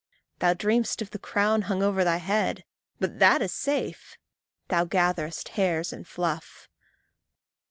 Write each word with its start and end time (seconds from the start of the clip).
Thou 0.39 0.55
dreamest 0.55 1.03
of 1.03 1.11
the 1.11 1.19
crown 1.19 1.61
hung 1.69 1.83
o'er 1.83 2.03
thy 2.03 2.17
head 2.17 2.63
But 2.99 3.19
that 3.19 3.39
is 3.43 3.53
safe 3.53 4.17
thou 4.67 4.83
gatherest 4.83 5.49
hairs 5.49 5.93
and 5.93 6.07
fluff! 6.07 6.67